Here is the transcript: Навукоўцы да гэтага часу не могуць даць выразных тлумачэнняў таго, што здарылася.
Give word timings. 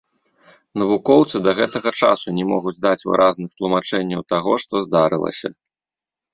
Навукоўцы 0.81 1.35
да 1.47 1.51
гэтага 1.59 1.89
часу 2.07 2.27
не 2.39 2.45
могуць 2.53 2.75
даць 2.87 3.05
выразных 3.11 3.49
тлумачэнняў 3.61 4.21
таго, 4.37 4.59
што 4.67 4.85
здарылася. 4.89 5.47